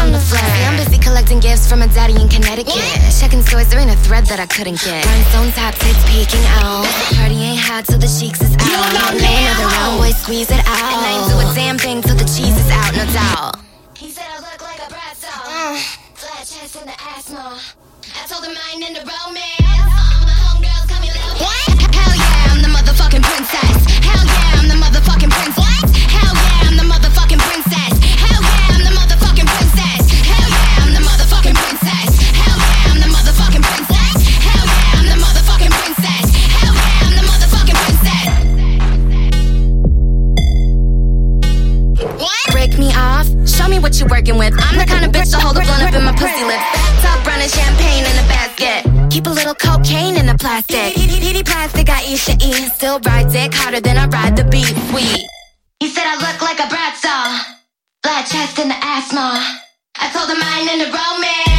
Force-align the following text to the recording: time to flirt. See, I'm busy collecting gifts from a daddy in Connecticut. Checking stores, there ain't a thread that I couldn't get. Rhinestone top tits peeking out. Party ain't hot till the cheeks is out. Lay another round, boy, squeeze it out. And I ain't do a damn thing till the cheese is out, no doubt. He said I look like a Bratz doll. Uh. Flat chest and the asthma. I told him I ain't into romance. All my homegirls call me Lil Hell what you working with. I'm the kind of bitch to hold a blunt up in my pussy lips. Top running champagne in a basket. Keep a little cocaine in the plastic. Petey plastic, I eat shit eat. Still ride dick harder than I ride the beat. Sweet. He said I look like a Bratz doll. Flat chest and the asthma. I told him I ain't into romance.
time 0.00 0.12
to 0.12 0.18
flirt. 0.18 0.40
See, 0.40 0.64
I'm 0.64 0.76
busy 0.76 0.98
collecting 0.98 1.40
gifts 1.40 1.68
from 1.68 1.82
a 1.82 1.88
daddy 1.88 2.14
in 2.20 2.28
Connecticut. 2.28 2.80
Checking 3.18 3.42
stores, 3.42 3.68
there 3.68 3.80
ain't 3.80 3.90
a 3.90 4.00
thread 4.06 4.24
that 4.26 4.40
I 4.40 4.46
couldn't 4.46 4.80
get. 4.80 5.04
Rhinestone 5.04 5.52
top 5.52 5.74
tits 5.74 6.02
peeking 6.08 6.44
out. 6.62 6.86
Party 7.18 7.36
ain't 7.36 7.60
hot 7.60 7.84
till 7.84 7.98
the 7.98 8.08
cheeks 8.08 8.40
is 8.40 8.54
out. 8.56 9.14
Lay 9.18 9.34
another 9.44 9.68
round, 9.68 9.98
boy, 9.98 10.10
squeeze 10.14 10.50
it 10.50 10.62
out. 10.64 10.88
And 10.94 11.00
I 11.04 11.10
ain't 11.18 11.26
do 11.28 11.36
a 11.42 11.46
damn 11.54 11.78
thing 11.78 12.02
till 12.02 12.16
the 12.16 12.28
cheese 12.28 12.56
is 12.56 12.70
out, 12.70 12.92
no 12.94 13.04
doubt. 13.12 13.58
He 13.98 14.10
said 14.10 14.26
I 14.30 14.38
look 14.40 14.60
like 14.62 14.80
a 14.80 14.88
Bratz 14.88 15.20
doll. 15.22 15.44
Uh. 15.44 15.76
Flat 16.14 16.44
chest 16.46 16.76
and 16.80 16.88
the 16.88 16.96
asthma. 16.96 17.58
I 18.14 18.26
told 18.26 18.44
him 18.44 18.56
I 18.56 18.66
ain't 18.74 18.84
into 18.88 19.02
romance. 19.04 19.92
All 20.00 20.22
my 20.24 20.36
homegirls 20.48 20.86
call 20.88 21.00
me 21.02 21.10
Lil 21.12 21.34
Hell 21.44 21.79
what 43.90 43.98
you 43.98 44.06
working 44.06 44.38
with. 44.38 44.54
I'm 44.56 44.78
the 44.78 44.86
kind 44.86 45.04
of 45.04 45.10
bitch 45.10 45.34
to 45.34 45.38
hold 45.38 45.56
a 45.56 45.62
blunt 45.66 45.82
up 45.82 45.94
in 45.94 46.04
my 46.04 46.14
pussy 46.14 46.44
lips. 46.46 46.62
Top 47.02 47.26
running 47.26 47.48
champagne 47.48 48.06
in 48.06 48.14
a 48.22 48.26
basket. 48.30 49.10
Keep 49.10 49.26
a 49.26 49.30
little 49.30 49.54
cocaine 49.54 50.16
in 50.16 50.26
the 50.26 50.36
plastic. 50.38 50.94
Petey 50.94 51.42
plastic, 51.42 51.90
I 51.90 52.04
eat 52.06 52.18
shit 52.18 52.40
eat. 52.40 52.70
Still 52.78 53.00
ride 53.00 53.30
dick 53.32 53.52
harder 53.52 53.80
than 53.80 53.96
I 53.96 54.06
ride 54.06 54.36
the 54.36 54.44
beat. 54.44 54.70
Sweet. 54.90 55.26
He 55.80 55.88
said 55.88 56.06
I 56.06 56.14
look 56.22 56.40
like 56.40 56.60
a 56.60 56.68
Bratz 56.70 57.02
doll. 57.02 57.34
Flat 58.04 58.26
chest 58.30 58.60
and 58.60 58.70
the 58.70 58.78
asthma. 58.78 59.42
I 59.98 60.06
told 60.14 60.30
him 60.30 60.38
I 60.38 60.60
ain't 60.60 60.70
into 60.70 60.86
romance. 60.94 61.49